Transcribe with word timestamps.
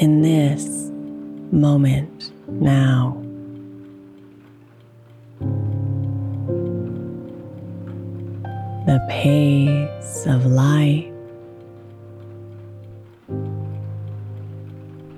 in 0.00 0.22
this 0.22 0.90
moment 1.50 2.32
now. 2.46 3.20
The 8.86 9.04
pace 9.10 10.24
of 10.26 10.46
life 10.46 11.04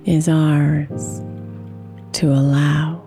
is 0.06 0.28
ours 0.28 1.20
to 2.12 2.32
allow. 2.32 3.00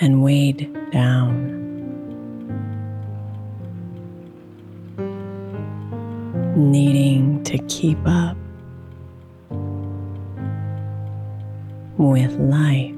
And 0.00 0.22
weighed 0.22 0.72
down. 0.90 1.52
Needing 6.56 7.42
to 7.44 7.58
keep 7.68 7.98
up 8.06 8.36
with 11.98 12.32
life 12.36 12.94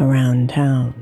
around 0.00 0.50
town. 0.50 0.94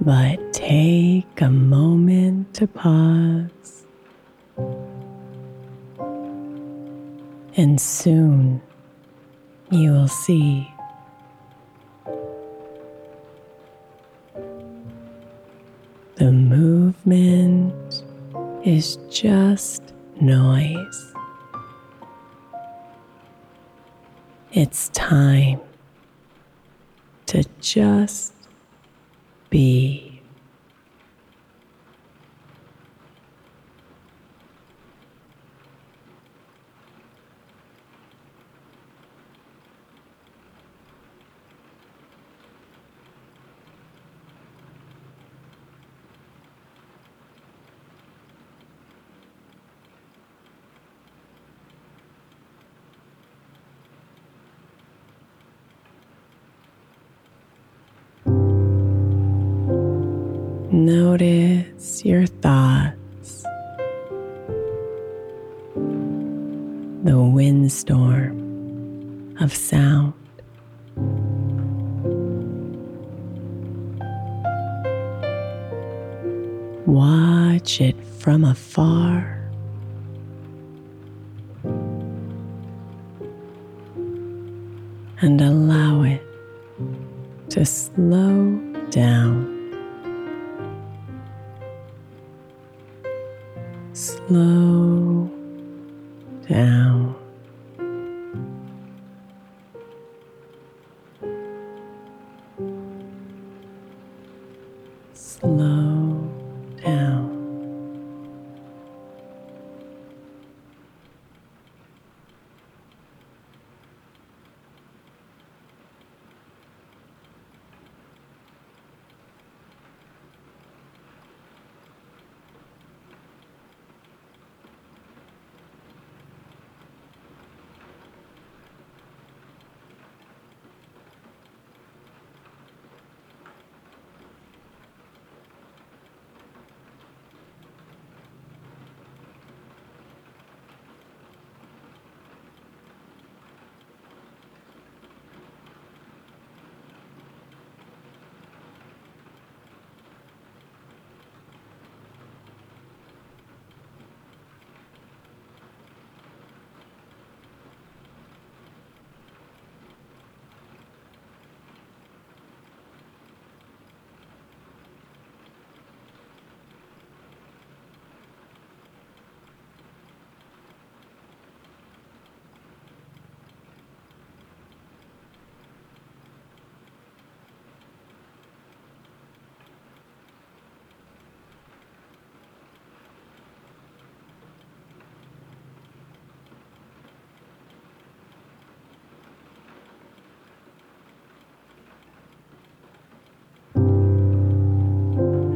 But 0.00 0.52
take 0.52 1.40
a 1.40 1.48
moment 1.48 2.52
to 2.54 2.66
pause, 2.66 3.83
and 7.56 7.80
soon 7.80 8.60
you 9.70 9.92
will 9.92 10.08
see 10.08 10.70
the 16.16 16.30
movement 16.32 18.02
is 18.64 18.96
just 19.10 19.82
noise. 20.20 21.14
It's 24.52 24.88
time 24.90 25.60
to 27.26 27.44
just 27.60 28.32
be. 29.50 30.13
Notice 60.74 62.04
your 62.04 62.26
thoughts, 62.26 63.44
the 67.04 67.30
windstorm 67.32 69.36
of 69.40 69.54
sound. 69.54 70.14
Watch 76.86 77.80
it 77.80 78.04
from 78.04 78.42
afar. 78.42 79.33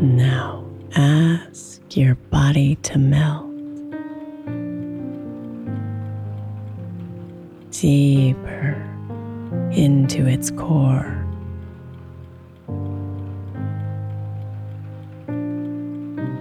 Now 0.09 0.65
ask 0.97 1.95
your 1.95 2.15
body 2.15 2.77
to 2.77 2.99
melt 2.99 3.45
deeper 7.71 8.75
into 9.71 10.27
its 10.27 10.51
core. 10.51 11.15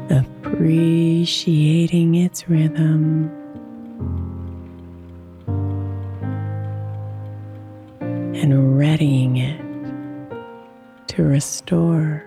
Appreciating 0.10 2.16
its 2.16 2.48
rhythm. 2.48 3.30
And 8.00 8.80
readying 8.80 9.38
it 9.38 9.62
to 11.10 11.24
restore. 11.24 12.27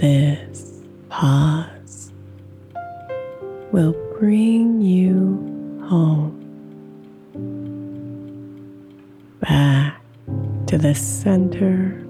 This 0.00 0.80
pause 1.10 2.10
will 3.70 3.92
bring 4.18 4.80
you 4.80 5.36
home 5.86 6.40
back 9.40 10.00
to 10.68 10.78
the 10.78 10.94
center 10.94 12.02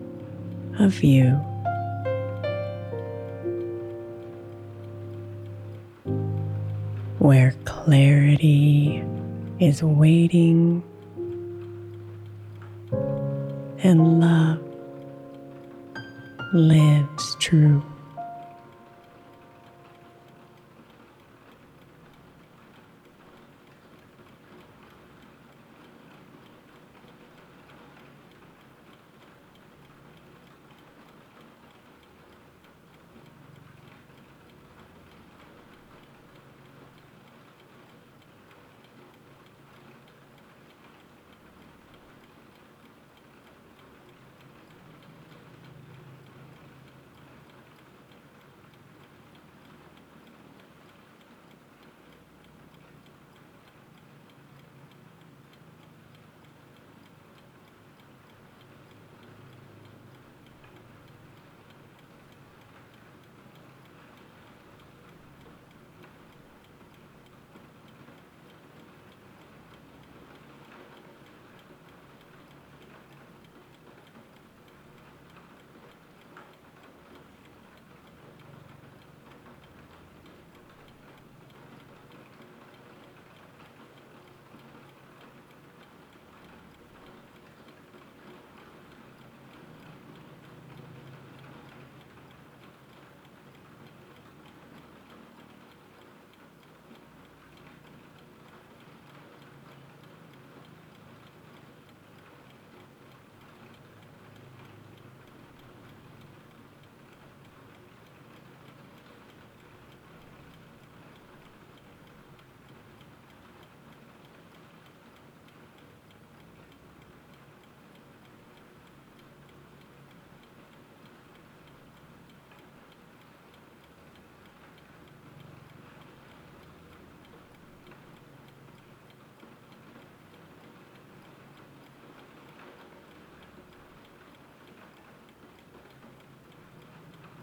of 0.78 1.02
you. 1.02 1.30
Where 7.18 7.56
clarity 7.64 9.02
is 9.58 9.82
waiting 9.82 10.84
and 13.82 14.20
love 14.20 14.69
lives 16.52 17.36
true. 17.38 17.82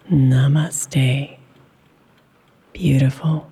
Namaste. 0.09 1.37
Beautiful. 2.73 3.51